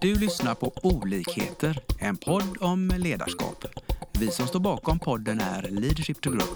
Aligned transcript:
Du 0.00 0.14
lyssnar 0.14 0.54
på 0.54 0.72
Olikheter, 0.82 1.80
en 1.98 2.16
podd 2.16 2.56
om 2.60 2.92
ledarskap. 2.98 3.64
Vi 4.12 4.30
som 4.30 4.46
står 4.46 4.60
bakom 4.60 4.98
podden 4.98 5.40
är 5.40 5.62
Leadership 5.62 6.20
to 6.20 6.30
Grow. 6.30 6.48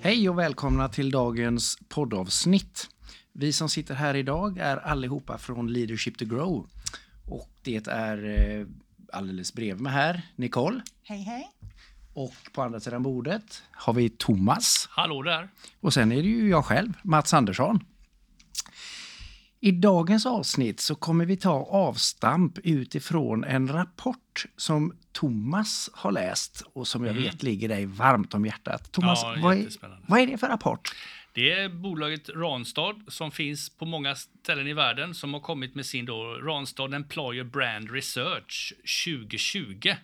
Hej 0.00 0.28
och 0.28 0.38
välkomna 0.38 0.88
till 0.88 1.10
dagens 1.10 1.78
poddavsnitt. 1.88 2.88
Vi 3.32 3.52
som 3.52 3.68
sitter 3.68 3.94
här 3.94 4.16
idag 4.16 4.58
är 4.58 4.76
allihopa 4.76 5.38
från 5.38 5.72
Leadership 5.72 6.18
to 6.18 6.24
Grow. 6.24 6.66
Och 7.26 7.50
det 7.62 7.86
är 7.88 8.24
eh, 8.24 8.66
alldeles 9.12 9.54
bredvid 9.54 9.82
mig 9.82 9.92
här, 9.92 10.22
Nicole. 10.36 10.82
Hej, 11.02 11.22
hej. 11.22 11.50
Och 12.14 12.34
på 12.52 12.62
andra 12.62 12.80
sidan 12.80 13.02
bordet 13.02 13.62
har 13.72 13.92
vi 13.92 14.08
Thomas. 14.08 14.88
Hallå 14.90 15.22
där! 15.22 15.48
Och 15.80 15.94
sen 15.94 16.12
är 16.12 16.16
det 16.16 16.28
ju 16.28 16.48
jag 16.48 16.64
själv, 16.64 16.92
Mats 17.02 17.34
Andersson. 17.34 17.84
I 19.60 19.72
dagens 19.72 20.26
avsnitt 20.26 20.80
så 20.80 20.94
kommer 20.94 21.26
vi 21.26 21.36
ta 21.36 21.52
avstamp 21.70 22.58
utifrån 22.58 23.44
en 23.44 23.68
rapport 23.68 24.46
som 24.56 24.92
Thomas 25.12 25.90
har 25.92 26.12
läst 26.12 26.62
och 26.72 26.88
som 26.88 27.04
jag 27.04 27.14
vet 27.14 27.42
ligger 27.42 27.68
dig 27.68 27.86
varmt 27.86 28.34
om 28.34 28.46
hjärtat. 28.46 28.92
Thomas, 28.92 29.22
Ja, 29.22 29.36
vad, 29.42 29.56
är, 29.56 29.68
vad 30.06 30.20
är 30.20 30.26
det 30.26 30.38
för 30.38 30.48
rapport? 30.48 30.94
Det 31.34 31.52
är 31.52 31.68
bolaget 31.68 32.28
Ranstad 32.28 32.94
som 33.08 33.30
finns 33.30 33.70
på 33.70 33.84
många 33.84 34.14
ställen 34.14 34.66
i 34.66 34.72
världen 34.72 35.14
som 35.14 35.34
har 35.34 35.40
kommit 35.40 35.74
med 35.74 35.86
sin 35.86 36.06
då 36.06 36.34
Ranstad 36.34 36.94
Employer 36.94 37.44
Brand 37.44 37.90
Research 37.90 38.74
2020. 39.04 39.94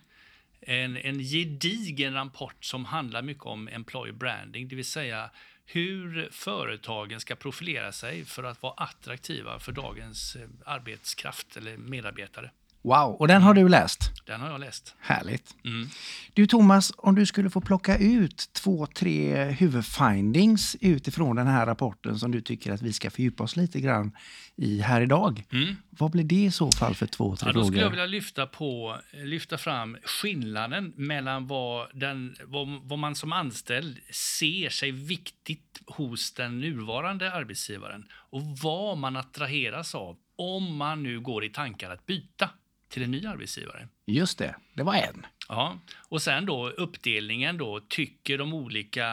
En, 0.60 0.96
en 0.96 1.18
gedigen 1.18 2.14
rapport 2.14 2.64
som 2.64 2.84
handlar 2.84 3.22
mycket 3.22 3.44
om 3.44 3.68
employer 3.68 4.12
branding, 4.12 4.68
det 4.68 4.76
vill 4.76 4.84
säga 4.84 5.30
hur 5.66 6.28
företagen 6.32 7.20
ska 7.20 7.36
profilera 7.36 7.92
sig 7.92 8.24
för 8.24 8.44
att 8.44 8.62
vara 8.62 8.74
attraktiva 8.74 9.58
för 9.58 9.72
dagens 9.72 10.36
eh, 10.36 10.48
arbetskraft 10.66 11.56
eller 11.56 11.76
medarbetare. 11.76 12.50
Wow, 12.82 13.16
och 13.18 13.28
den 13.28 13.42
har 13.42 13.54
du 13.54 13.68
läst? 13.68 14.12
Den 14.26 14.40
har 14.40 14.48
jag 14.50 14.60
läst. 14.60 14.94
Härligt. 15.00 15.56
Mm. 15.64 15.88
Du 16.34 16.46
Thomas, 16.46 16.92
om 16.96 17.14
du 17.14 17.26
skulle 17.26 17.50
få 17.50 17.60
plocka 17.60 17.98
ut 17.98 18.50
två, 18.52 18.86
tre 18.86 19.44
huvudfindings 19.44 20.76
utifrån 20.80 21.36
den 21.36 21.46
här 21.46 21.66
rapporten 21.66 22.18
som 22.18 22.30
du 22.30 22.40
tycker 22.40 22.72
att 22.72 22.82
vi 22.82 22.92
ska 22.92 23.10
fördjupa 23.10 23.44
oss 23.44 23.56
lite 23.56 23.80
grann 23.80 24.12
i 24.56 24.80
här 24.80 25.00
idag. 25.00 25.44
Mm. 25.52 25.76
Vad 25.90 26.10
blir 26.10 26.24
det 26.24 26.44
i 26.44 26.50
så 26.50 26.70
fall 26.72 26.94
för 26.94 27.06
två, 27.06 27.36
tre 27.36 27.48
Ja, 27.48 27.52
då 27.52 27.64
skulle 27.64 27.80
jag 27.80 27.90
frågor? 27.90 27.90
vilja 27.90 28.06
lyfta, 28.06 28.46
på, 28.46 28.96
lyfta 29.24 29.58
fram 29.58 29.96
skillnaden 30.04 30.92
mellan 30.96 31.46
vad, 31.46 31.88
den, 31.94 32.36
vad, 32.44 32.68
vad 32.82 32.98
man 32.98 33.14
som 33.14 33.32
anställd 33.32 33.98
ser 34.40 34.68
sig 34.68 34.90
viktigt 34.90 35.80
hos 35.86 36.32
den 36.34 36.60
nuvarande 36.60 37.32
arbetsgivaren 37.32 38.04
och 38.30 38.42
vad 38.62 38.98
man 38.98 39.16
attraheras 39.16 39.94
av 39.94 40.16
om 40.36 40.76
man 40.76 41.02
nu 41.02 41.20
går 41.20 41.44
i 41.44 41.48
tankar 41.48 41.90
att 41.90 42.06
byta 42.06 42.50
till 42.90 43.02
en 43.02 43.10
ny 43.10 43.26
arbetsgivare. 43.26 43.88
Just 44.06 44.38
det, 44.38 44.54
det 44.74 44.82
var 44.82 44.94
en. 44.94 45.26
Ja, 45.48 45.78
och 46.08 46.22
sen 46.22 46.46
då 46.46 46.68
uppdelningen 46.70 47.58
då, 47.58 47.80
tycker 47.88 48.38
de 48.38 48.54
olika, 48.54 49.06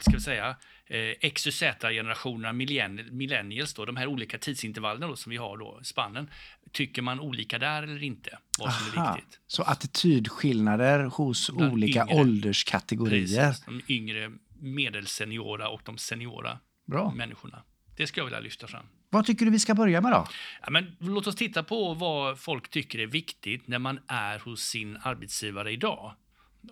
ska 0.00 0.10
vi 0.12 0.20
säga, 0.20 0.56
eh, 0.86 0.98
X 1.20 1.46
och 1.46 1.54
Z-generationerna, 1.54 2.52
millenn- 2.52 3.10
millennials 3.12 3.74
då, 3.74 3.84
de 3.84 3.96
här 3.96 4.06
olika 4.06 4.38
tidsintervallerna 4.38 5.06
då 5.06 5.16
som 5.16 5.30
vi 5.30 5.36
har 5.36 5.56
då, 5.58 5.80
spannen, 5.82 6.30
tycker 6.72 7.02
man 7.02 7.20
olika 7.20 7.58
där 7.58 7.82
eller 7.82 8.02
inte? 8.02 8.38
Vad 8.58 8.72
som 8.74 8.92
är 8.92 9.04
Aha. 9.06 9.14
viktigt. 9.14 9.40
Så 9.46 9.62
attitydskillnader 9.62 11.04
hos 11.04 11.50
Bland 11.50 11.72
olika 11.72 12.02
yngre. 12.02 12.20
ålderskategorier. 12.20 13.26
Precis, 13.48 13.64
de 13.66 13.82
yngre 13.88 14.32
medelseniora 14.60 15.68
och 15.68 15.80
de 15.84 15.98
seniora 15.98 16.58
Bra. 16.86 17.12
människorna. 17.16 17.62
Det 17.96 18.06
ska 18.06 18.20
jag 18.20 18.24
vilja 18.24 18.40
lyfta 18.40 18.66
fram. 18.66 18.86
Vad 19.10 19.26
tycker 19.26 19.44
du 19.44 19.50
vi 19.50 19.58
ska 19.58 19.74
börja 19.74 20.00
med 20.00 20.12
då? 20.12 20.26
Ja, 20.62 20.70
men 20.70 20.96
låt 21.00 21.26
oss 21.26 21.36
titta 21.36 21.62
på 21.62 21.94
vad 21.94 22.38
folk 22.40 22.68
tycker 22.68 22.98
är 22.98 23.06
viktigt 23.06 23.68
när 23.68 23.78
man 23.78 24.00
är 24.06 24.38
hos 24.38 24.62
sin 24.62 24.98
arbetsgivare 25.02 25.72
idag 25.72 26.14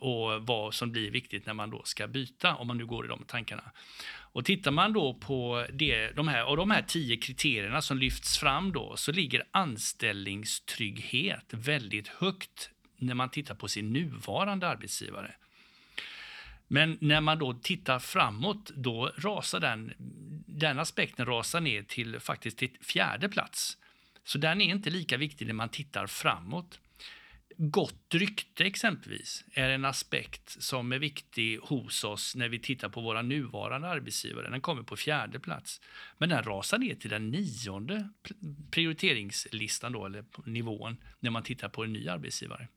och 0.01 0.47
vad 0.47 0.75
som 0.75 0.93
blir 0.93 1.11
viktigt 1.11 1.47
när 1.47 1.55
man 1.55 1.71
då 1.71 1.83
ska 1.85 2.07
byta, 2.07 2.55
om 2.55 2.67
man 2.67 2.77
nu 2.77 2.87
går 2.87 3.05
i 3.05 3.09
de 3.09 3.25
tankarna. 3.25 3.63
Och 4.35 4.45
tittar 4.45 4.71
man 4.71 4.93
då 4.93 5.15
på 5.15 5.67
det, 5.73 6.11
de 6.11 6.29
här, 6.29 6.43
av 6.43 6.57
de 6.57 6.71
här 6.71 6.83
tio 6.83 7.17
kriterierna 7.17 7.83
som 7.83 7.99
lyfts 7.99 8.39
fram 8.39 8.73
då, 8.73 8.97
så 8.97 9.13
ligger 9.13 9.43
anställningstrygghet 9.51 11.45
väldigt 11.51 12.09
högt 12.09 12.71
när 12.97 13.15
man 13.15 13.31
tittar 13.31 13.55
på 13.55 13.69
sin 13.69 13.93
nuvarande 13.93 14.69
arbetsgivare. 14.69 15.35
Men 16.69 16.99
när 17.01 17.21
man 17.21 17.39
då 17.39 17.55
tittar 17.55 17.99
framåt, 17.99 18.71
då 18.75 19.11
rasar 19.19 19.61
den, 19.61 19.93
den 20.55 20.79
aspekten 20.79 21.27
rasar 21.27 21.61
ner 21.61 21.83
till 21.83 22.21
faktiskt 22.21 22.59
till 22.59 22.77
fjärde 22.81 23.29
plats. 23.29 23.79
Så 24.25 24.39
den 24.39 24.61
är 24.61 24.65
inte 24.65 24.91
lika 24.91 25.17
viktig 25.17 25.47
när 25.47 25.55
man 25.55 25.69
tittar 25.69 26.07
framåt. 26.07 26.81
Gott 27.57 28.15
rykte 28.15 28.65
exempelvis 28.65 29.45
är 29.53 29.71
en 29.71 29.85
aspekt 29.85 30.63
som 30.63 30.93
är 30.93 30.99
viktig 30.99 31.59
hos 31.59 32.05
oss 32.05 32.35
när 32.37 32.49
vi 32.49 32.59
tittar 32.59 32.89
på 32.89 33.01
våra 33.01 33.23
nuvarande 33.23 33.89
arbetsgivare. 33.89 34.51
Den 34.51 34.61
kommer 34.61 34.83
på 34.83 34.97
fjärde 34.97 35.41
plats. 35.41 35.81
Men 36.19 36.29
den 36.29 36.43
rasar 36.43 36.79
ner 36.79 36.95
till 36.95 37.11
den 37.11 37.31
nionde 37.31 38.09
prioriteringslistan 38.71 39.93
då, 39.93 40.07
eller 40.07 40.25
nivån, 40.45 40.97
när 41.21 41.31
man 41.31 41.43
tittar 41.43 41.69
på 41.69 41.85
en 41.85 41.93
ny 41.93 42.09
arbetsgivare. 42.09 42.69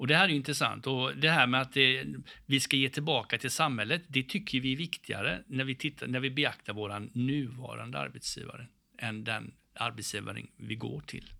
Och 0.00 0.06
Det 0.06 0.16
här 0.16 0.24
är 0.24 0.28
ju 0.28 0.36
intressant. 0.36 0.86
Och 0.86 1.16
det 1.16 1.30
här 1.30 1.46
med 1.46 1.60
att 1.60 1.72
det, 1.72 2.04
vi 2.46 2.60
ska 2.60 2.76
ge 2.76 2.88
tillbaka 2.88 3.38
till 3.38 3.50
samhället, 3.50 4.02
det 4.08 4.22
tycker 4.22 4.60
vi 4.60 4.72
är 4.72 4.76
viktigare 4.76 5.42
när 5.46 5.64
vi, 5.64 5.74
tittar, 5.74 6.06
när 6.06 6.20
vi 6.20 6.30
beaktar 6.30 6.72
vår 6.72 7.08
nuvarande 7.18 7.98
arbetsgivare 7.98 8.66
än 8.98 9.24
den 9.24 9.54
arbetsgivaren 9.74 10.46
vi 10.56 10.74
går 10.74 11.00
till. 11.00 11.32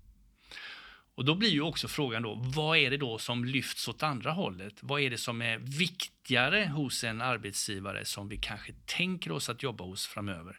Och 1.20 1.26
Då 1.26 1.34
blir 1.34 1.50
ju 1.50 1.60
också 1.60 1.88
frågan 1.88 2.22
då, 2.22 2.34
vad 2.34 2.78
är 2.78 2.91
det 2.91 2.97
då 2.97 3.19
som 3.19 3.44
lyfts 3.44 3.88
åt 3.88 4.03
andra 4.03 4.31
hållet? 4.31 4.75
Vad 4.81 5.00
är 5.00 5.10
det 5.10 5.19
som 5.19 5.42
är 5.42 5.58
viktigare 5.58 6.66
hos 6.66 7.04
en 7.04 7.20
arbetsgivare 7.20 8.04
som 8.04 8.28
vi 8.28 8.36
kanske 8.36 8.72
tänker 8.86 9.32
oss 9.32 9.48
att 9.48 9.62
jobba 9.62 9.84
hos 9.84 10.06
framöver? 10.06 10.58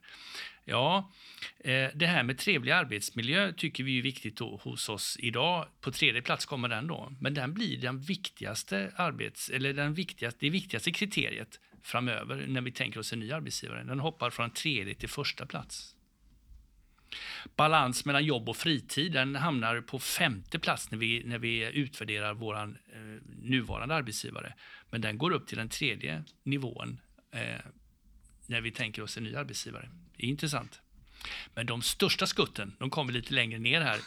Ja, 0.66 1.12
eh, 1.60 1.90
det 1.96 2.06
här 2.06 2.24
med 2.24 2.38
trevlig 2.38 2.72
arbetsmiljö 2.72 3.54
tycker 3.54 3.84
vi 3.84 3.98
är 3.98 4.02
viktigt 4.02 4.40
hos 4.40 4.90
oss 4.90 5.18
idag. 5.20 5.68
På 5.80 5.92
tredje 5.92 6.22
plats 6.22 6.46
kommer 6.46 6.70
den 6.70 6.88
då, 6.88 7.14
men 7.20 7.34
den 7.34 7.54
blir 7.54 7.78
den 7.78 8.00
viktigaste 8.00 8.92
arbets, 8.96 9.50
eller 9.50 9.74
den 9.74 9.94
viktigaste, 9.94 10.40
det 10.46 10.50
viktigaste 10.50 10.92
kriteriet 10.92 11.60
framöver 11.84 12.46
när 12.48 12.62
vi 12.62 12.72
tänker 12.72 13.00
oss 13.00 13.14
en 13.14 13.20
ny 13.20 13.32
arbetsgivare. 13.32 13.84
Den 13.84 14.00
hoppar 14.00 14.30
från 14.30 14.52
tredje 14.52 14.96
till 14.96 15.10
första 15.10 15.46
plats. 15.46 15.96
Balans 17.56 18.06
mellan 18.06 18.26
jobb 18.26 18.50
och 18.50 18.58
fritid 18.58 19.12
den 19.12 19.36
hamnar 19.36 19.82
på 19.82 20.00
femte 20.00 20.60
plats 20.60 20.92
när 20.92 20.98
vi, 20.98 21.24
när 21.26 21.40
vi 21.40 21.72
utvärderar 21.74 22.34
vår 22.34 22.56
eh, 22.56 22.68
nuvarande 23.42 23.96
arbetsgivare. 23.96 24.54
Men 24.90 25.02
den 25.02 25.18
går 25.18 25.32
upp 25.32 25.48
till 25.48 25.58
den 25.58 25.70
tredje 25.70 26.24
nivån 26.44 27.00
eh, 27.32 27.42
när 28.48 28.62
vi 28.62 28.72
tänker 28.72 29.02
oss 29.02 29.18
en 29.18 29.24
ny 29.24 29.36
arbetsgivare. 29.36 29.90
Det 30.18 30.26
är 30.26 30.30
intressant. 30.30 30.82
Men 31.54 31.66
de 31.66 31.82
största 31.82 32.28
skutten, 32.28 32.76
de 32.80 32.90
kommer 32.90 33.14
lite 33.14 33.34
längre 33.34 33.60
ner 33.60 33.82
här. 33.82 34.00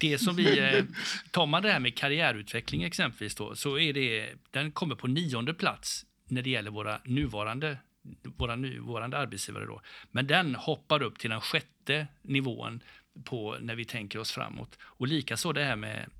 Det 0.00 0.18
som 0.18 0.36
vi, 0.36 0.58
eh, 0.58 0.84
tar 1.30 1.46
man 1.46 1.62
det 1.62 1.72
här 1.72 1.80
med 1.80 1.96
karriärutveckling 1.96 2.82
exempelvis 2.82 3.34
då, 3.34 3.56
så 3.56 3.78
är 3.78 3.92
det, 3.92 4.34
den 4.50 4.72
kommer 4.72 4.94
på 4.94 5.06
nionde 5.06 5.54
plats 5.54 6.06
när 6.28 6.42
det 6.42 6.50
gäller 6.50 6.70
våra 6.70 7.00
nuvarande, 7.04 7.78
våra 8.22 8.56
nuvarande 8.56 9.18
arbetsgivare 9.18 9.66
då. 9.66 9.80
Men 10.10 10.26
den 10.26 10.54
hoppar 10.54 11.02
upp 11.02 11.18
till 11.18 11.30
den 11.30 11.40
sjätte 11.40 12.06
nivån 12.22 12.80
på 13.24 13.56
när 13.60 13.74
vi 13.74 13.84
tänker 13.84 14.18
oss 14.18 14.32
framåt. 14.32 14.78
Och 14.82 15.06
likaså 15.06 15.52
det 15.52 15.64
här 15.64 15.76
med 15.76 16.10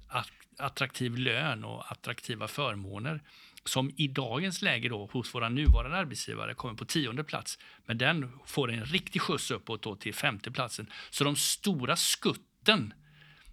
attraktiv 0.58 1.16
lön 1.16 1.64
och 1.64 1.92
attraktiva 1.92 2.48
förmåner 2.48 3.22
som 3.64 3.90
i 3.96 4.08
dagens 4.08 4.62
läge 4.62 4.88
då 4.88 5.08
hos 5.12 5.34
våra 5.34 5.48
nuvarande 5.48 5.96
arbetsgivare 5.96 6.54
kommer 6.54 6.74
på 6.74 6.84
tionde 6.84 7.24
plats. 7.24 7.58
Men 7.86 7.98
den 7.98 8.32
får 8.46 8.72
en 8.72 8.84
riktig 8.84 9.22
skjuts 9.22 9.50
uppåt 9.50 9.82
då 9.82 9.96
till 9.96 10.14
femte 10.14 10.50
platsen. 10.50 10.90
Så 11.10 11.24
de 11.24 11.36
stora 11.36 11.96
skutten 11.96 12.94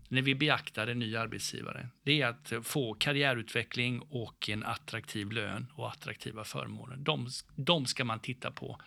när 0.07 0.21
vi 0.21 0.35
beaktar 0.35 0.87
en 0.87 0.99
ny 0.99 1.15
arbetsgivare, 1.15 1.89
det 2.03 2.21
är 2.21 2.27
att 2.27 2.53
få 2.63 2.93
karriärutveckling 2.93 3.99
och 3.99 4.49
en 4.49 4.63
attraktiv 4.63 5.31
lön 5.31 5.67
och 5.75 5.91
attraktiva 5.91 6.43
förmåner. 6.43 6.95
De, 6.97 7.27
de 7.55 7.85
ska 7.85 8.05
man 8.05 8.19
titta 8.19 8.51
på 8.51 8.79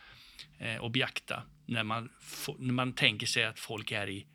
eh, 0.58 0.76
och 0.76 0.90
beakta 0.90 1.42
när 1.66 1.84
man, 1.84 2.08
när 2.58 2.72
man 2.72 2.92
tänker 2.92 3.26
sig 3.26 3.44
att 3.44 3.58
folk 3.58 3.92
är 3.92 4.08
i, 4.08 4.26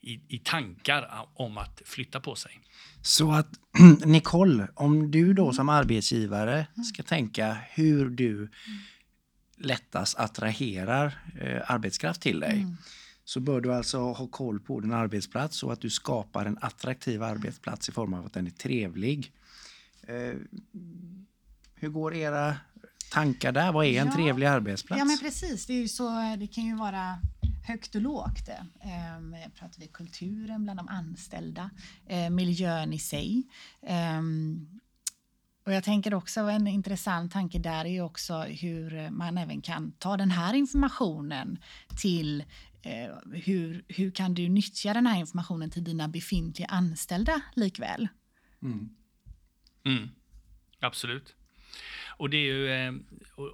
i, 0.00 0.20
i 0.28 0.38
tankar 0.38 1.28
om 1.34 1.58
att 1.58 1.82
flytta 1.84 2.20
på 2.20 2.34
sig. 2.34 2.60
Så 3.02 3.32
att 3.32 3.48
Nicole, 4.04 4.68
om 4.74 5.10
du 5.10 5.32
då 5.32 5.52
som 5.52 5.68
arbetsgivare 5.68 6.66
ska 6.94 7.02
tänka 7.02 7.56
hur 7.70 8.10
du 8.10 8.50
lättast 9.58 10.18
attraherar 10.18 11.18
eh, 11.40 11.70
arbetskraft 11.70 12.22
till 12.22 12.40
dig. 12.40 12.66
Så 13.24 13.40
bör 13.40 13.60
du 13.60 13.74
alltså 13.74 13.98
ha 14.12 14.26
koll 14.26 14.60
på 14.60 14.80
din 14.80 14.92
arbetsplats 14.92 15.56
så 15.56 15.70
att 15.70 15.80
du 15.80 15.90
skapar 15.90 16.46
en 16.46 16.58
attraktiv 16.60 17.22
arbetsplats 17.22 17.88
i 17.88 17.92
form 17.92 18.14
av 18.14 18.26
att 18.26 18.32
den 18.32 18.46
är 18.46 18.50
trevlig. 18.50 19.32
Eh, 20.02 20.34
hur 21.74 21.88
går 21.88 22.14
era 22.14 22.56
tankar 23.12 23.52
där? 23.52 23.72
Vad 23.72 23.86
är 23.86 24.00
en 24.00 24.06
Ja. 24.06 24.12
trevlig 24.14 24.46
arbetsplats? 24.46 24.98
Ja 24.98 25.04
men 25.04 25.18
precis, 25.18 25.66
det, 25.66 25.72
är 25.82 25.86
så, 25.88 26.36
det 26.38 26.46
kan 26.46 26.64
ju 26.64 26.76
vara 26.76 27.18
högt 27.66 27.94
och 27.94 28.00
lågt. 28.00 28.48
Ehm, 28.80 29.36
pratar 29.58 29.80
vi 29.80 29.86
kulturen 29.88 30.62
bland 30.64 30.78
de 30.78 30.88
anställda, 30.88 31.70
eh, 32.06 32.30
miljön 32.30 32.92
i 32.92 32.98
sig. 32.98 33.42
Ehm, 33.86 34.68
och 35.66 35.72
jag 35.72 35.84
tänker 35.84 36.14
också 36.14 36.40
en 36.40 36.66
intressant 36.66 37.32
tanke 37.32 37.58
där 37.58 37.84
är 37.84 38.00
också 38.02 38.38
hur 38.42 39.10
man 39.10 39.38
även 39.38 39.60
kan 39.60 39.92
ta 39.92 40.16
den 40.16 40.30
här 40.30 40.54
informationen 40.54 41.58
till 42.02 42.44
eh, 42.82 43.16
hur, 43.32 43.84
hur 43.88 44.10
kan 44.10 44.34
du 44.34 44.48
nyttja 44.48 44.94
den 44.94 45.06
här 45.06 45.20
informationen 45.20 45.70
till 45.70 45.84
dina 45.84 46.08
befintliga 46.08 46.68
anställda 46.68 47.40
likväl? 47.54 48.08
Mm. 48.62 48.88
Mm. 49.84 50.08
Absolut. 50.80 51.34
Och 52.16 52.30
det, 52.30 52.36
är 52.36 52.44
ju, 52.44 52.70
eh, 52.70 52.92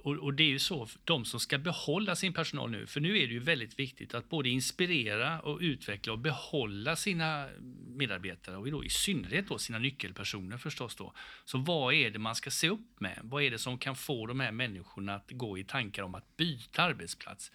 och, 0.03 0.33
det 0.33 0.43
är 0.43 0.47
ju 0.47 0.59
så, 0.59 0.87
de 1.03 1.25
som 1.25 1.39
ska 1.39 1.57
behålla 1.57 2.15
sin 2.15 2.33
personal 2.33 2.71
nu, 2.71 2.87
för 2.87 2.99
nu 2.99 3.17
är 3.17 3.27
det 3.27 3.33
ju 3.33 3.39
väldigt 3.39 3.79
viktigt 3.79 4.13
att 4.13 4.29
både 4.29 4.49
inspirera 4.49 5.39
och 5.39 5.59
utveckla 5.61 6.13
och 6.13 6.19
behålla 6.19 6.95
sina 6.95 7.49
medarbetare 7.87 8.57
och 8.57 8.71
då 8.71 8.85
i 8.85 8.89
synnerhet 8.89 9.47
då 9.47 9.57
sina 9.57 9.79
nyckelpersoner 9.79 10.57
förstås 10.57 10.95
då. 10.95 11.13
Så 11.45 11.57
vad 11.57 11.93
är 11.93 12.09
det 12.09 12.19
man 12.19 12.35
ska 12.35 12.51
se 12.51 12.69
upp 12.69 12.99
med? 12.99 13.19
Vad 13.23 13.43
är 13.43 13.51
det 13.51 13.57
som 13.57 13.77
kan 13.77 13.95
få 13.95 14.25
de 14.25 14.39
här 14.39 14.51
människorna 14.51 15.15
att 15.15 15.31
gå 15.31 15.57
i 15.57 15.63
tankar 15.63 16.03
om 16.03 16.15
att 16.15 16.37
byta 16.37 16.83
arbetsplats? 16.83 17.51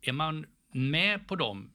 Är 0.00 0.12
man 0.12 0.46
med 0.72 1.28
på 1.28 1.36
de 1.36 1.70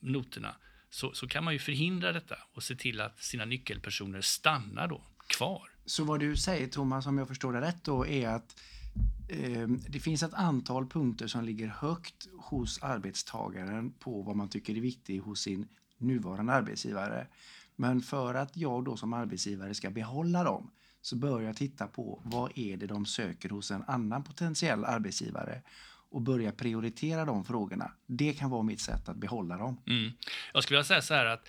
noterna 0.00 0.56
så, 0.90 1.12
så 1.12 1.28
kan 1.28 1.44
man 1.44 1.52
ju 1.52 1.58
förhindra 1.58 2.12
detta 2.12 2.36
och 2.54 2.62
se 2.62 2.74
till 2.74 3.00
att 3.00 3.22
sina 3.22 3.44
nyckelpersoner 3.44 4.20
stannar 4.20 4.88
då 4.88 5.02
kvar. 5.26 5.70
Så 5.86 6.04
vad 6.04 6.20
du 6.20 6.36
säger 6.36 6.66
Thomas, 6.66 7.06
om 7.06 7.18
jag 7.18 7.28
förstår 7.28 7.52
det 7.52 7.60
rätt 7.60 7.84
då, 7.84 8.06
är 8.06 8.28
att 8.28 8.60
eh, 9.28 9.68
det 9.68 10.00
finns 10.00 10.22
ett 10.22 10.34
antal 10.34 10.86
punkter 10.86 11.26
som 11.26 11.44
ligger 11.44 11.68
högt 11.68 12.28
hos 12.38 12.82
arbetstagaren 12.82 13.90
på 13.90 14.22
vad 14.22 14.36
man 14.36 14.48
tycker 14.48 14.76
är 14.76 14.80
viktigt 14.80 15.22
hos 15.22 15.40
sin 15.40 15.68
nuvarande 15.98 16.52
arbetsgivare. 16.52 17.26
Men 17.76 18.00
för 18.00 18.34
att 18.34 18.56
jag 18.56 18.84
då 18.84 18.96
som 18.96 19.12
arbetsgivare 19.12 19.74
ska 19.74 19.90
behålla 19.90 20.44
dem 20.44 20.70
så 21.00 21.16
bör 21.16 21.40
jag 21.40 21.56
titta 21.56 21.86
på 21.86 22.22
vad 22.24 22.58
är 22.58 22.76
det 22.76 22.86
de 22.86 23.06
söker 23.06 23.48
hos 23.48 23.70
en 23.70 23.84
annan 23.86 24.24
potentiell 24.24 24.84
arbetsgivare 24.84 25.62
och 26.16 26.22
börja 26.22 26.52
prioritera 26.52 27.24
de 27.24 27.44
frågorna. 27.44 27.90
Det 28.06 28.32
kan 28.32 28.50
vara 28.50 28.62
mitt 28.62 28.80
sätt 28.80 29.08
att 29.08 29.16
behålla 29.16 29.56
dem. 29.56 29.82
Mm. 29.86 30.12
Jag 30.54 30.62
skulle 30.62 30.76
vilja 30.76 30.84
säga 30.84 31.02
så 31.02 31.14
här 31.14 31.26
att 31.26 31.48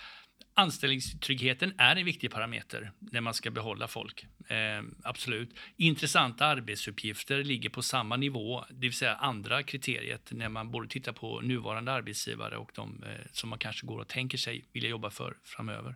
anställningstryggheten 0.53 1.73
är 1.77 1.95
en 1.95 2.05
viktig 2.05 2.31
parameter 2.31 2.91
när 2.99 3.21
man 3.21 3.33
ska 3.33 3.51
behålla 3.51 3.87
folk. 3.87 4.25
Eh, 4.47 4.83
absolut. 5.03 5.55
Intressanta 5.77 6.45
arbetsuppgifter 6.45 7.43
ligger 7.43 7.69
på 7.69 7.81
samma 7.81 8.17
nivå, 8.17 8.65
det 8.69 8.79
vill 8.79 8.93
säga 8.93 9.15
andra 9.15 9.63
kriteriet 9.63 10.31
när 10.31 10.49
man 10.49 10.71
både 10.71 10.87
tittar 10.87 11.13
på 11.13 11.41
nuvarande 11.41 11.91
arbetsgivare 11.91 12.57
och 12.57 12.71
de 12.75 13.03
eh, 13.03 13.25
som 13.31 13.49
man 13.49 13.59
kanske 13.59 13.87
går 13.87 13.99
och 13.99 14.07
tänker 14.07 14.37
sig 14.37 14.65
vilja 14.73 14.89
jobba 14.89 15.09
för 15.09 15.37
framöver. 15.43 15.95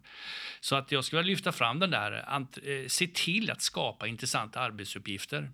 Så 0.59 0.75
att 0.75 0.91
jag 0.91 1.05
skulle 1.05 1.21
vilja 1.21 1.31
lyfta 1.31 1.51
fram 1.51 1.79
den 1.79 1.91
där, 1.91 2.29
ant, 2.29 2.57
eh, 2.63 2.87
se 2.87 3.07
till 3.07 3.51
att 3.51 3.61
skapa 3.61 4.07
intressanta 4.07 4.59
arbetsuppgifter. 4.59 5.51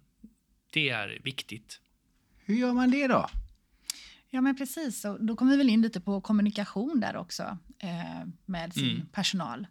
Det 0.73 0.89
är 0.89 1.19
viktigt. 1.23 1.81
Hur 2.47 2.55
gör 2.55 2.73
man 2.73 2.91
det 2.91 3.07
då? 3.07 3.27
Ja, 4.29 4.41
men 4.41 4.55
precis. 4.57 5.05
Och 5.05 5.25
då 5.25 5.35
kommer 5.35 5.51
vi 5.51 5.57
väl 5.57 5.69
in 5.69 5.81
lite 5.81 6.01
på 6.01 6.21
kommunikation 6.21 6.99
där 6.99 7.15
också 7.15 7.57
eh, 7.79 8.27
med 8.45 8.73
sin 8.73 8.91
Mm. 8.95 9.05
personal. 9.11 9.67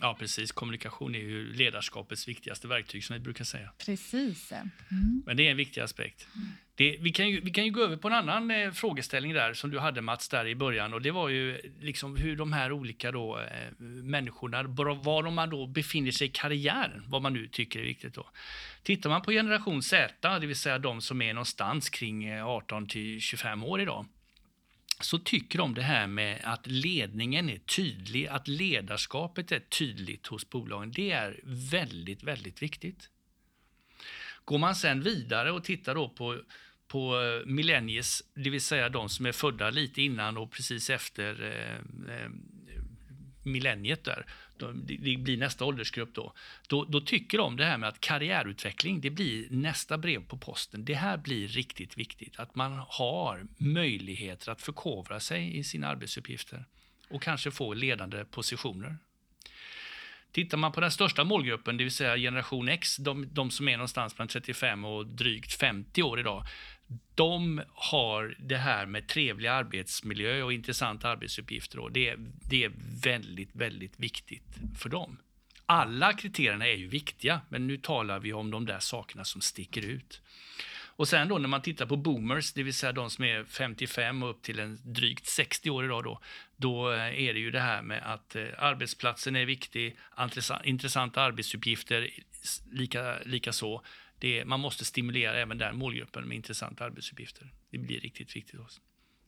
Ja, 0.00 0.16
precis. 0.18 0.52
Kommunikation 0.52 1.14
är 1.14 1.18
ju 1.18 1.52
ledarskapets 1.52 2.28
viktigaste 2.28 2.68
verktyg 2.68 3.04
som 3.04 3.14
vi 3.14 3.20
brukar 3.20 3.44
säga. 3.44 3.70
Precis. 3.86 4.52
Mm. 4.52 5.22
Men 5.26 5.36
det 5.36 5.46
är 5.46 5.50
en 5.50 5.56
viktig 5.56 5.80
aspekt. 5.80 6.26
Det, 6.74 6.96
vi, 7.00 7.12
kan 7.12 7.28
ju, 7.28 7.40
vi 7.40 7.50
kan 7.50 7.64
ju 7.64 7.70
gå 7.70 7.82
över 7.84 7.96
på 7.96 8.08
en 8.08 8.14
annan 8.14 8.50
eh, 8.50 8.70
frågeställning 8.70 9.32
där 9.32 9.54
som 9.54 9.70
du 9.70 9.78
hade 9.78 10.00
Mats 10.00 10.28
där 10.28 10.46
i 10.46 10.54
början 10.54 10.94
och 10.94 11.02
det 11.02 11.10
var 11.10 11.28
ju 11.28 11.60
liksom 11.80 12.16
hur 12.16 12.36
de 12.36 12.52
här 12.52 12.72
olika 12.72 13.12
då, 13.12 13.38
eh, 13.38 13.80
människorna, 14.04 14.62
var 14.62 15.22
de 15.22 15.34
man 15.34 15.50
då 15.50 15.66
befinner 15.66 16.10
sig 16.10 16.26
i 16.26 16.30
karriären, 16.30 17.04
vad 17.06 17.22
man 17.22 17.32
nu 17.32 17.46
tycker 17.46 17.80
är 17.80 17.84
viktigt 17.84 18.14
då. 18.14 18.30
Tittar 18.82 19.10
man 19.10 19.22
på 19.22 19.30
generation 19.30 19.82
Z, 19.82 20.38
det 20.38 20.46
vill 20.46 20.56
säga 20.56 20.78
de 20.78 21.00
som 21.00 21.22
är 21.22 21.34
någonstans 21.34 21.90
kring 21.90 22.24
eh, 22.24 22.46
18 22.46 22.86
till 22.86 23.20
25 23.20 23.64
år 23.64 23.80
idag, 23.80 24.06
så 25.00 25.18
tycker 25.18 25.58
de 25.58 25.74
det 25.74 25.82
här 25.82 26.06
med 26.06 26.40
att 26.44 26.66
ledningen 26.66 27.50
är 27.50 27.58
tydlig, 27.58 28.26
att 28.26 28.48
ledarskapet 28.48 29.52
är 29.52 29.60
tydligt 29.60 30.26
hos 30.26 30.50
bolagen. 30.50 30.92
Det 30.92 31.10
är 31.10 31.40
väldigt, 31.44 32.22
väldigt 32.22 32.62
viktigt. 32.62 33.10
Går 34.44 34.58
man 34.58 34.74
sen 34.74 35.00
vidare 35.00 35.52
och 35.52 35.64
tittar 35.64 35.94
då 35.94 36.08
på, 36.08 36.40
på 36.88 37.20
eh, 37.20 37.46
millennies, 37.46 38.22
det 38.34 38.50
vill 38.50 38.60
säga 38.60 38.88
de 38.88 39.08
som 39.08 39.26
är 39.26 39.32
födda 39.32 39.70
lite 39.70 40.02
innan 40.02 40.36
och 40.36 40.52
precis 40.52 40.90
efter 40.90 41.42
eh, 41.42 42.14
eh 42.14 42.30
millenniet 43.44 44.04
där, 44.04 44.26
det 44.66 45.16
blir 45.16 45.36
nästa 45.36 45.64
åldersgrupp 45.64 46.14
då, 46.14 46.32
då, 46.68 46.84
då 46.84 47.00
tycker 47.00 47.38
de 47.38 47.56
det 47.56 47.64
här 47.64 47.78
med 47.78 47.88
att 47.88 48.00
karriärutveckling, 48.00 49.00
det 49.00 49.10
blir 49.10 49.46
nästa 49.50 49.98
brev 49.98 50.26
på 50.26 50.38
posten. 50.38 50.84
Det 50.84 50.94
här 50.94 51.16
blir 51.16 51.48
riktigt 51.48 51.98
viktigt, 51.98 52.40
att 52.40 52.54
man 52.54 52.82
har 52.88 53.46
möjligheter 53.56 54.52
att 54.52 54.62
förkovra 54.62 55.20
sig 55.20 55.58
i 55.58 55.64
sina 55.64 55.88
arbetsuppgifter 55.88 56.64
och 57.08 57.22
kanske 57.22 57.50
få 57.50 57.74
ledande 57.74 58.24
positioner. 58.24 58.96
Tittar 60.32 60.58
man 60.58 60.72
på 60.72 60.80
den 60.80 60.90
största 60.90 61.24
målgruppen, 61.24 61.76
det 61.76 61.84
vill 61.84 61.92
säga 61.92 62.16
generation 62.16 62.68
X, 62.68 62.96
de, 62.96 63.34
de 63.34 63.50
som 63.50 63.68
är 63.68 63.76
någonstans 63.76 64.18
mellan 64.18 64.28
35 64.28 64.84
och 64.84 65.06
drygt 65.06 65.52
50 65.52 66.02
år 66.02 66.20
idag, 66.20 66.44
de 67.14 67.62
har 67.74 68.36
det 68.38 68.56
här 68.56 68.86
med 68.86 69.08
trevlig 69.08 69.48
arbetsmiljö 69.48 70.42
och 70.42 70.52
intressanta 70.52 71.08
arbetsuppgifter. 71.08 71.78
Och 71.78 71.92
det, 71.92 72.16
det 72.50 72.64
är 72.64 72.72
väldigt, 73.02 73.50
väldigt 73.56 74.00
viktigt 74.00 74.58
för 74.78 74.88
dem. 74.88 75.16
Alla 75.66 76.12
kriterierna 76.12 76.66
är 76.66 76.76
ju 76.76 76.88
viktiga, 76.88 77.40
men 77.48 77.66
nu 77.66 77.76
talar 77.76 78.18
vi 78.18 78.32
om 78.32 78.50
de 78.50 78.66
där 78.66 78.78
sakerna 78.78 79.24
som 79.24 79.40
sticker 79.40 79.84
ut. 79.84 80.20
Och 81.00 81.08
sen 81.08 81.28
då 81.28 81.38
när 81.38 81.48
man 81.48 81.62
tittar 81.62 81.86
på 81.86 81.96
boomers, 81.96 82.52
det 82.52 82.62
vill 82.62 82.74
säga 82.74 82.92
de 82.92 83.10
som 83.10 83.24
är 83.24 83.44
55 83.44 84.22
och 84.22 84.30
upp 84.30 84.42
till 84.42 84.58
en 84.58 84.78
drygt 84.84 85.26
60 85.26 85.70
år 85.70 85.84
idag 85.84 86.04
då, 86.04 86.20
då 86.56 86.92
eh, 86.92 87.28
är 87.28 87.34
det 87.34 87.40
ju 87.40 87.50
det 87.50 87.60
här 87.60 87.82
med 87.82 88.02
att 88.12 88.36
eh, 88.36 88.44
arbetsplatsen 88.58 89.36
är 89.36 89.44
viktig, 89.44 89.96
intressanta 90.64 91.22
arbetsuppgifter 91.22 92.10
lika, 92.72 93.18
lika 93.24 93.52
så. 93.52 93.82
Det 94.20 94.44
man 94.44 94.60
måste 94.60 94.84
stimulera 94.84 95.38
även 95.38 95.58
den 95.58 95.76
målgruppen 95.76 96.28
med 96.28 96.36
intressanta 96.36 96.84
arbetsuppgifter. 96.84 97.52
Det 97.70 97.78
blir 97.78 98.00
riktigt 98.00 98.36
viktigt. 98.36 98.60
Också. 98.60 98.80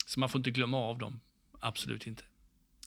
Så 0.07 0.21
man 0.21 0.29
får 0.29 0.39
inte 0.39 0.51
glömma 0.51 0.77
av 0.77 0.99
dem. 0.99 1.21
Absolut 1.61 2.07
inte. 2.07 2.23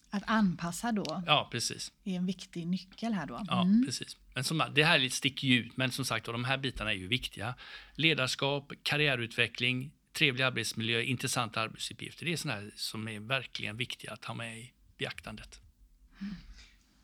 Att 0.09 0.23
anpassa 0.27 0.91
då 0.91 1.23
Ja, 1.27 1.47
precis. 1.51 1.91
är 2.03 2.15
en 2.15 2.25
viktig 2.25 2.67
nyckel 2.67 3.13
här 3.13 3.25
då. 3.27 3.45
Ja, 3.47 3.61
Mm. 3.61 3.85
precis. 3.85 4.17
Men 4.33 4.43
som, 4.43 4.63
det 4.75 4.83
här 4.83 5.09
sticker 5.09 5.47
ju 5.47 5.59
ut, 5.59 5.77
men 5.77 5.91
som 5.91 6.05
sagt, 6.05 6.25
de 6.25 6.43
här 6.43 6.57
bitarna 6.57 6.91
är 6.91 6.95
ju 6.95 7.07
viktiga. 7.07 7.55
Ledarskap, 7.95 8.71
karriärutveckling, 8.83 9.91
trevlig 10.13 10.43
arbetsmiljö, 10.43 11.01
intressanta 11.01 11.61
arbetsuppgifter. 11.61 12.25
Det 12.25 12.33
är 12.33 12.37
sådana 12.37 12.61
här 12.61 12.71
som 12.75 13.07
är 13.07 13.19
verkligen 13.19 13.77
viktiga 13.77 14.11
att 14.13 14.25
ha 14.25 14.33
med 14.33 14.59
i 14.59 14.71
beaktandet. 14.97 15.61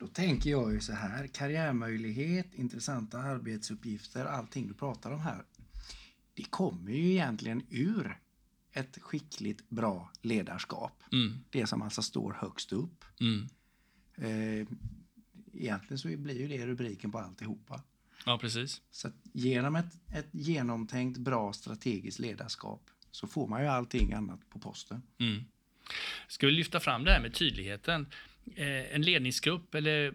Då 0.02 0.08
tänker 0.08 0.50
jag 0.50 0.74
ju 0.74 0.80
så 0.80 0.94
här, 0.94 1.28
karriärmöjlighet, 1.28 2.54
intressanta 2.54 3.20
arbetsuppgifter, 3.20 4.26
allting 4.26 4.68
du 4.68 4.74
pratar 4.74 5.12
om 5.12 5.20
här. 5.20 5.44
Det 6.34 6.44
kommer 6.44 6.92
ju 6.92 7.12
egentligen 7.12 7.64
ur 7.70 8.18
ett 8.74 8.98
skickligt, 9.02 9.70
bra 9.70 10.12
ledarskap. 10.22 11.04
Mm, 11.12 11.34
Det 11.50 11.68
som 11.68 11.82
alltså 11.82 12.02
står 12.02 12.34
högst 12.34 12.72
upp. 12.74 13.06
mm. 13.20 13.48
Eh, 14.18 14.68
egentligen 15.54 15.98
så 15.98 16.08
blir 16.18 16.40
ju 16.40 16.48
det 16.48 16.66
rubriken 16.68 17.12
på 17.12 17.20
alltihopa. 17.20 17.82
Ja, 18.26 18.38
precis. 18.42 18.82
Så 18.92 19.10
genom 19.34 19.76
ett, 19.76 19.94
ett 20.14 20.28
genomtänkt, 20.32 21.18
bra 21.20 21.54
strategiskt 21.54 22.20
ledarskap 22.20 22.90
så 23.12 23.28
får 23.28 23.48
man 23.48 23.62
ju 23.62 23.68
allting 23.68 24.14
annat 24.14 24.50
på 24.50 24.60
posten. 24.60 25.02
Mm. 25.20 25.44
Ska 26.28 26.46
vi 26.48 26.52
lyfta 26.54 26.80
fram 26.80 27.04
det 27.04 27.12
här 27.12 27.22
med 27.22 27.34
tydligheten? 27.34 28.06
Eh, 28.56 28.96
en 28.96 29.02
ledningsgrupp 29.02 29.76
eller 29.76 30.12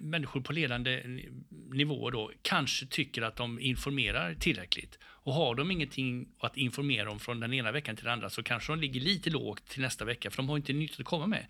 människor 0.00 0.40
på 0.40 0.52
ledande 0.52 1.02
nivåer 1.50 2.10
då 2.10 2.32
kanske 2.42 2.86
tycker 2.86 3.22
att 3.22 3.36
de 3.36 3.60
informerar 3.60 4.34
tillräckligt. 4.34 4.98
Och 5.04 5.32
har 5.32 5.54
de 5.54 5.70
ingenting 5.70 6.28
att 6.38 6.56
informera 6.56 7.10
om 7.10 7.20
från 7.20 7.40
den 7.40 7.54
ena 7.54 7.72
veckan 7.72 7.96
till 7.96 8.04
den 8.04 8.12
andra 8.12 8.30
så 8.30 8.42
kanske 8.42 8.72
de 8.72 8.80
ligger 8.80 9.00
lite 9.00 9.30
lågt 9.30 9.66
till 9.66 9.82
nästa 9.82 10.04
vecka 10.04 10.30
för 10.30 10.36
de 10.36 10.48
har 10.48 10.56
inte 10.56 10.72
nytt 10.72 11.00
att 11.00 11.06
komma 11.06 11.26
med. 11.26 11.46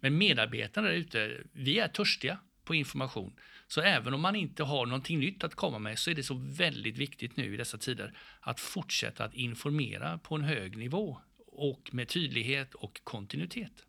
Men 0.00 0.18
medarbetarna 0.18 0.88
där 0.88 0.94
ute, 0.94 1.40
vi 1.52 1.78
är 1.78 1.88
törstiga 1.88 2.38
på 2.64 2.74
information. 2.74 3.32
Så 3.66 3.80
även 3.80 4.14
om 4.14 4.20
man 4.20 4.36
inte 4.36 4.62
har 4.62 4.86
någonting 4.86 5.20
nytt 5.20 5.44
att 5.44 5.54
komma 5.54 5.78
med 5.78 5.98
så 5.98 6.10
är 6.10 6.14
det 6.14 6.22
så 6.22 6.34
väldigt 6.34 6.98
viktigt 6.98 7.36
nu 7.36 7.54
i 7.54 7.56
dessa 7.56 7.78
tider 7.78 8.18
att 8.40 8.60
fortsätta 8.60 9.24
att 9.24 9.34
informera 9.34 10.18
på 10.18 10.34
en 10.34 10.44
hög 10.44 10.76
nivå 10.76 11.18
och 11.46 11.90
med 11.92 12.08
tydlighet 12.08 12.74
och 12.74 13.00
kontinuitet. 13.04 13.86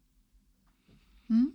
Mm. 1.29 1.51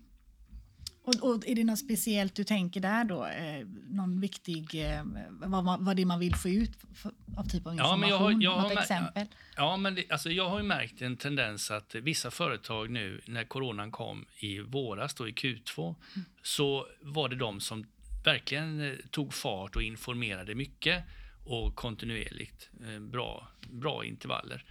Och, 1.07 1.15
och 1.23 1.47
är 1.47 1.55
det 1.55 1.65
något 1.65 1.79
speciellt 1.79 2.35
du 2.35 2.45
tänker 2.45 2.81
där 2.81 3.05
då? 3.05 3.27
Eh, 3.27 3.67
någon 3.89 4.21
viktig, 4.21 4.85
eh, 4.93 5.03
vad, 5.31 5.65
man- 5.65 5.85
vad 5.85 5.97
det 5.97 6.05
man 6.05 6.19
vill 6.21 6.35
få 6.35 6.49
ut 6.49 6.71
för, 6.95 7.13
av 7.37 7.45
typ 7.49 7.67
av 7.67 7.77
Ja, 7.77 7.95
information? 7.95 8.01
men 8.01 8.09
jag 8.09 8.19
har- 8.19 8.43
jag 8.43 8.51
har 8.51 8.63
något 8.63 8.73
mär- 8.73 8.81
exempel? 8.83 9.27
Ja, 9.57 9.77
men 9.77 9.95
det, 9.95 10.11
alltså 10.11 10.31
jag 10.31 10.49
har 10.49 10.59
ju 10.59 10.65
märkt 10.65 11.03
en 11.03 11.17
tendens 11.17 11.71
att 11.71 11.95
vissa 11.95 12.31
företag 12.31 12.91
nu, 12.91 13.21
när 13.27 13.45
coronan 13.45 13.91
kom 13.91 14.25
i 14.37 14.59
våras, 14.61 15.15
då 15.15 15.29
i 15.29 15.33
Q2, 15.33 15.95
så 16.43 16.87
var 17.01 17.29
det 17.29 17.37
de 17.37 17.61
som 17.61 17.87
verkligen 18.25 18.81
eh, 18.81 18.97
tog 19.11 19.35
fart 19.35 19.77
och 19.77 19.83
informerade 19.83 20.55
mycket 20.55 21.05
och 21.47 21.75
kontinuerligt. 21.75 22.71
Eh, 22.95 23.01
Bra, 23.01 23.49
bra 23.71 24.05
intervaller. 24.05 24.65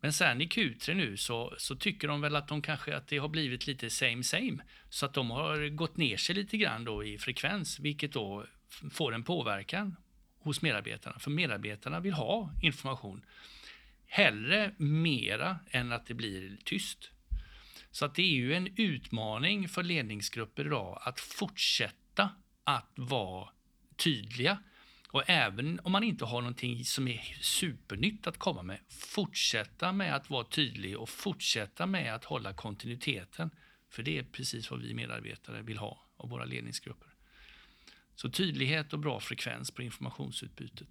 Men 0.00 0.12
sen 0.12 0.40
i 0.40 0.46
Q3 0.46 0.94
nu 0.94 1.16
så, 1.16 1.54
så 1.58 1.76
tycker 1.76 2.08
de 2.08 2.20
väl 2.20 2.36
att 2.36 2.48
de 2.48 2.62
kanske 2.62 2.96
att 2.96 3.08
det 3.08 3.18
har 3.18 3.28
blivit 3.28 3.66
lite 3.66 3.90
same 3.90 4.22
same. 4.22 4.58
Så 4.88 5.06
att 5.06 5.14
de 5.14 5.30
har 5.30 5.68
gått 5.68 5.96
ner 5.96 6.16
sig 6.16 6.34
lite 6.34 6.56
grann 6.56 6.84
då 6.84 7.04
i 7.04 7.18
frekvens, 7.18 7.80
vilket 7.80 8.12
då 8.12 8.46
får 8.90 9.14
en 9.14 9.22
påverkan 9.22 9.96
hos 10.38 10.62
medarbetarna. 10.62 11.18
För 11.18 11.30
medarbetarna 11.30 12.00
vill 12.00 12.12
ha 12.12 12.52
information 12.62 13.24
hellre 14.06 14.74
mera 14.76 15.58
än 15.70 15.92
att 15.92 16.06
det 16.06 16.14
blir 16.14 16.56
tyst. 16.64 17.10
Så 17.90 18.04
att 18.04 18.14
det 18.14 18.22
är 18.22 18.34
ju 18.34 18.54
en 18.54 18.68
utmaning 18.76 19.68
för 19.68 19.82
ledningsgrupper 19.82 20.66
idag 20.66 21.02
att 21.04 21.20
fortsätta 21.20 22.30
att 22.64 22.92
vara 22.96 23.48
tydliga. 23.96 24.58
Och 25.12 25.30
även 25.30 25.80
om 25.80 25.92
man 25.92 26.02
inte 26.02 26.24
har 26.24 26.40
någonting 26.40 26.84
som 26.84 27.08
är 27.08 27.20
supernytt 27.40 28.26
att 28.26 28.38
komma 28.38 28.62
med, 28.62 28.78
fortsätta 28.88 29.92
med 29.92 30.16
att 30.16 30.30
vara 30.30 30.44
tydlig 30.44 30.98
och 30.98 31.08
fortsätta 31.08 31.86
med 31.86 32.14
att 32.14 32.24
hålla 32.24 32.52
kontinuiteten. 32.52 33.50
För 33.88 34.02
det 34.02 34.18
är 34.18 34.22
precis 34.22 34.70
vad 34.70 34.80
vi 34.80 34.94
medarbetare 34.94 35.62
vill 35.62 35.78
ha 35.78 36.06
av 36.16 36.30
våra 36.30 36.44
ledningsgrupper. 36.44 37.14
Så 38.14 38.30
tydlighet 38.30 38.92
och 38.92 38.98
bra 38.98 39.20
frekvens 39.20 39.70
på 39.70 39.82
informationsutbytet. 39.82 40.88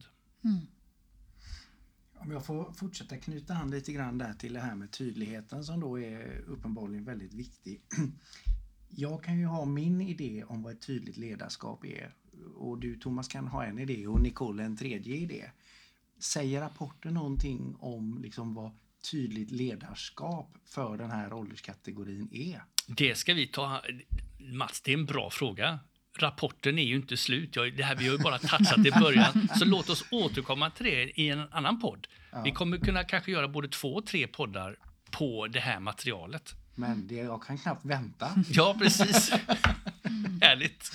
Om 2.13 2.31
jag 2.31 2.45
får 2.45 2.73
fortsätta 2.73 3.17
knyta 3.17 3.53
an 3.53 3.71
lite 3.71 3.93
grann 3.93 4.17
där 4.17 4.33
till 4.33 4.53
det 4.53 4.59
här 4.59 4.75
med 4.75 4.91
tydligheten 4.91 5.63
som 5.63 5.79
då 5.79 5.99
är 5.99 6.43
uppenbarligen 6.47 7.05
väldigt 7.05 7.33
viktig. 7.33 7.81
Jag 8.89 9.23
kan 9.23 9.39
ju 9.39 9.45
ha 9.45 9.65
min 9.65 10.01
idé 10.01 10.43
om 10.43 10.63
vad 10.63 10.73
ett 10.73 10.81
tydligt 10.81 11.17
ledarskap 11.17 11.85
är 11.85 12.15
och 12.55 12.77
du 12.77 12.95
Thomas 12.95 13.27
kan 13.27 13.47
ha 13.47 13.65
en 13.65 13.79
idé 13.79 14.07
och 14.07 14.21
Nicole 14.21 14.63
en 14.63 14.77
tredje 14.77 15.15
idé. 15.15 15.51
Säger 16.19 16.61
rapporten 16.61 17.13
någonting 17.13 17.75
om 17.79 18.19
liksom 18.21 18.53
vad 18.53 18.71
tydligt 19.11 19.51
ledarskap 19.51 20.57
för 20.65 20.97
den 20.97 21.11
här 21.11 21.33
ålderskategorin 21.33 22.29
är? 22.31 22.63
Det 22.87 23.15
ska 23.15 23.33
vi 23.33 23.47
ta... 23.47 23.81
Mats, 24.39 24.81
det 24.81 24.93
är 24.93 24.97
en 24.97 25.05
bra 25.05 25.29
fråga. 25.29 25.79
Rapporten 26.17 26.79
är 26.79 26.83
ju 26.83 26.95
inte 26.95 27.17
slut. 27.17 27.55
Jag, 27.55 27.77
det 27.77 27.83
här, 27.83 27.95
vi 27.95 28.07
har 28.07 28.17
ju 28.17 28.23
bara 28.23 28.39
touchat 28.39 28.85
i 28.85 28.91
början. 28.91 29.47
Så 29.59 29.65
låt 29.65 29.89
oss 29.89 30.05
återkomma 30.11 30.69
till 30.69 30.85
det 30.85 31.21
i 31.21 31.29
en 31.29 31.39
annan 31.51 31.79
podd. 31.79 32.07
Vi 32.43 32.51
kommer 32.51 32.77
kunna 32.77 33.03
kanske 33.03 33.31
göra 33.31 33.47
både 33.47 33.67
två 33.67 33.95
och 33.95 34.05
tre 34.05 34.27
poddar 34.27 34.77
på 35.11 35.47
det 35.47 35.59
här 35.59 35.79
materialet. 35.79 36.55
Men 36.75 37.07
det, 37.07 37.15
jag 37.15 37.43
kan 37.43 37.57
knappt 37.57 37.85
vänta. 37.85 38.29
Ja, 38.49 38.75
precis. 38.79 39.29
Härligt. 40.41 40.91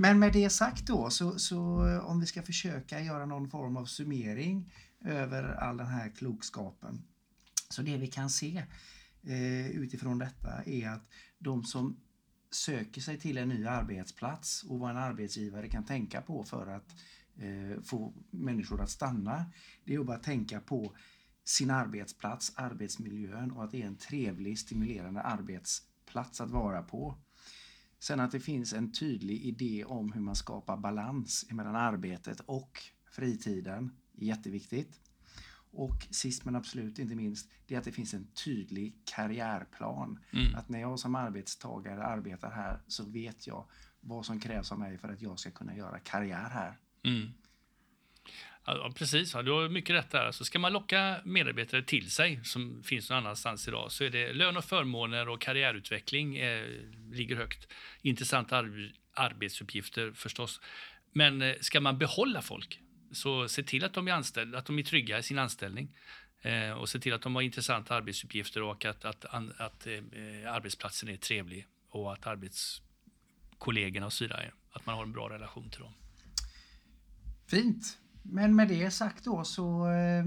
Men 0.00 0.18
med 0.18 0.32
det 0.32 0.50
sagt 0.50 0.86
då, 0.86 1.10
så, 1.10 1.38
så 1.38 1.88
eh, 1.88 2.10
om 2.10 2.20
vi 2.20 2.26
ska 2.26 2.42
försöka 2.42 3.00
göra 3.00 3.26
någon 3.26 3.50
form 3.50 3.76
av 3.76 3.84
summering 3.84 4.72
över 5.04 5.42
all 5.44 5.76
den 5.76 5.86
här 5.86 6.08
klokskapen. 6.08 7.02
Så 7.68 7.82
det 7.82 7.96
vi 7.96 8.06
kan 8.06 8.30
se 8.30 8.64
eh, 9.22 9.70
utifrån 9.70 10.18
detta 10.18 10.62
är 10.64 10.88
att 10.88 11.08
de 11.38 11.64
som 11.64 11.96
söker 12.50 13.00
sig 13.00 13.18
till 13.18 13.38
en 13.38 13.48
ny 13.48 13.66
arbetsplats 13.66 14.62
och 14.62 14.78
vad 14.78 14.90
en 14.90 14.96
arbetsgivare 14.96 15.68
kan 15.68 15.84
tänka 15.84 16.20
på 16.20 16.44
för 16.44 16.66
att 16.66 16.90
eh, 17.36 17.82
få 17.82 18.14
människor 18.30 18.82
att 18.82 18.90
stanna, 18.90 19.44
det 19.84 19.94
är 19.94 20.00
att 20.00 20.06
bara 20.06 20.18
tänka 20.18 20.60
på 20.60 20.96
sin 21.44 21.70
arbetsplats, 21.70 22.52
arbetsmiljön 22.56 23.50
och 23.50 23.64
att 23.64 23.70
det 23.70 23.82
är 23.82 23.86
en 23.86 23.96
trevlig, 23.96 24.58
stimulerande 24.58 25.20
arbetsplats 25.20 26.40
att 26.40 26.50
vara 26.50 26.82
på. 26.82 27.18
Sen 28.00 28.20
att 28.20 28.32
det 28.32 28.40
finns 28.40 28.72
en 28.72 28.92
tydlig 28.92 29.42
idé 29.42 29.84
om 29.84 30.12
hur 30.12 30.20
man 30.20 30.36
skapar 30.36 30.76
balans 30.76 31.46
mellan 31.50 31.76
arbetet 31.76 32.40
och 32.40 32.82
fritiden. 33.10 33.96
Jätteviktigt. 34.12 35.00
Och 35.72 36.06
sist 36.10 36.44
men 36.44 36.56
absolut 36.56 36.98
inte 36.98 37.14
minst, 37.14 37.50
det 37.66 37.74
är 37.74 37.78
att 37.78 37.84
det 37.84 37.92
finns 37.92 38.14
en 38.14 38.26
tydlig 38.44 38.94
karriärplan. 39.04 40.18
Mm. 40.32 40.54
Att 40.54 40.68
när 40.68 40.80
jag 40.80 40.98
som 40.98 41.14
arbetstagare 41.14 42.04
arbetar 42.04 42.50
här 42.50 42.80
så 42.86 43.04
vet 43.04 43.46
jag 43.46 43.64
vad 44.00 44.26
som 44.26 44.40
krävs 44.40 44.72
av 44.72 44.78
mig 44.78 44.98
för 44.98 45.08
att 45.08 45.22
jag 45.22 45.38
ska 45.38 45.50
kunna 45.50 45.76
göra 45.76 45.98
karriär 45.98 46.48
här. 46.48 46.78
Mm. 47.04 47.28
Ja, 48.66 48.92
precis, 48.96 49.34
ja, 49.34 49.42
du 49.42 49.50
har 49.50 49.68
mycket 49.68 49.96
rätt 49.96 50.10
där. 50.10 50.32
Så 50.32 50.44
ska 50.44 50.58
man 50.58 50.72
locka 50.72 51.20
medarbetare 51.24 51.82
till 51.82 52.10
sig, 52.10 52.40
som 52.44 52.82
finns 52.82 53.10
någon 53.10 53.18
annanstans 53.18 53.68
idag, 53.68 53.92
så 53.92 54.04
är 54.04 54.10
det 54.10 54.32
lön 54.32 54.56
och 54.56 54.64
förmåner 54.64 55.28
och 55.28 55.40
karriärutveckling 55.40 56.36
eh, 56.36 56.66
ligger 57.12 57.36
högt. 57.36 57.72
Intressanta 58.02 58.56
ar- 58.56 58.92
arbetsuppgifter 59.14 60.12
förstås. 60.12 60.60
Men 61.12 61.42
eh, 61.42 61.54
ska 61.60 61.80
man 61.80 61.98
behålla 61.98 62.42
folk, 62.42 62.80
så 63.12 63.48
se 63.48 63.62
till 63.62 63.84
att 63.84 63.94
de 63.94 64.08
är 64.08 64.12
anställda, 64.12 64.58
att 64.58 64.66
de 64.66 64.78
är 64.78 64.82
trygga 64.82 65.18
i 65.18 65.22
sin 65.22 65.38
anställning. 65.38 65.96
Eh, 66.42 66.70
och 66.70 66.88
se 66.88 66.98
till 66.98 67.12
att 67.12 67.22
de 67.22 67.34
har 67.34 67.42
intressanta 67.42 67.94
arbetsuppgifter 67.94 68.62
och 68.62 68.84
att, 68.84 69.04
att, 69.04 69.24
an- 69.24 69.54
att 69.58 69.86
eh, 69.86 69.92
eh 69.94 70.52
arbetsplatsen 70.54 71.08
är 71.08 71.16
trevlig 71.16 71.66
och 71.90 72.12
att 72.12 72.26
arbetskollegorna 72.26 74.06
och 74.06 74.12
så 74.12 74.24
vidare, 74.24 74.52
att 74.72 74.86
man 74.86 74.94
har 74.94 75.02
en 75.02 75.12
bra 75.12 75.30
relation 75.30 75.70
till 75.70 75.80
dem. 75.80 75.92
Fint! 77.46 77.98
Men 78.22 78.56
med 78.56 78.68
det 78.68 78.90
sagt 78.90 79.24
då 79.24 79.44
så 79.44 79.90
eh, 79.90 80.24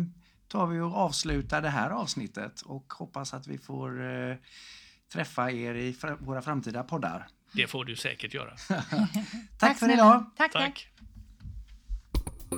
tar 0.47 0.67
vi 0.67 0.79
och 0.79 0.95
avslutar 0.95 1.61
det 1.61 1.69
här 1.69 1.89
avsnittet 1.89 2.61
och 2.61 2.93
hoppas 2.93 3.33
att 3.33 3.47
vi 3.47 3.57
får 3.57 4.11
eh, 4.11 4.35
träffa 5.13 5.51
er 5.51 5.75
i 5.75 5.95
våra 6.19 6.41
framtida 6.41 6.83
poddar. 6.83 7.27
Det 7.51 7.67
får 7.67 7.85
du 7.85 7.95
säkert 7.95 8.33
göra. 8.33 8.53
Tack, 9.59 9.77
för 9.79 9.93
idag! 9.93 10.31
Tack. 10.37 10.51
Tack. 10.51 10.87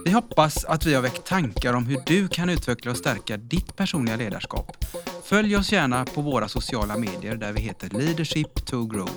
Vi 0.06 0.12
hoppas 0.12 0.66
att 0.66 0.86
vi 0.86 0.94
har 0.94 1.02
väckt 1.02 1.26
tankar 1.26 1.74
om 1.74 1.86
hur 1.86 2.00
du 2.06 2.28
kan 2.28 2.50
utveckla 2.50 2.92
och 2.92 2.98
stärka 2.98 3.38
ditt 3.38 3.76
personliga 3.76 4.16
ledarskap. 4.16 4.86
Följ 5.24 5.58
oss 5.58 5.72
gärna 5.72 6.06
på 6.06 6.22
våra 6.22 6.48
sociala 6.48 6.98
medier 6.98 7.36
där 7.36 7.54
vi 7.54 7.62
heter 7.62 7.90
Leadership 7.90 8.66
to 8.66 8.86
Grow. 8.86 9.10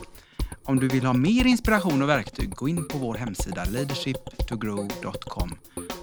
Om 0.64 0.80
du 0.80 0.88
vill 0.88 1.04
ha 1.04 1.12
mer 1.12 1.46
inspiration 1.46 2.02
och 2.02 2.08
verktyg, 2.08 2.54
gå 2.54 2.68
in 2.68 2.88
på 2.88 2.98
vår 2.98 3.14
hemsida 3.14 3.64
leadershiptogrow.com. 3.64 5.58